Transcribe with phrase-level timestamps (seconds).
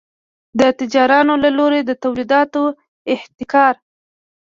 [0.59, 2.63] د تجارانو له لوري د تولیداتو
[3.13, 3.73] احتکار.